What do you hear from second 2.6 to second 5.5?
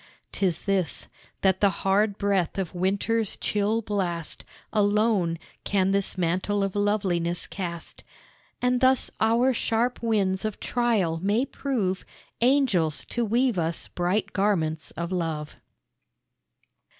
winter's chill blast Alone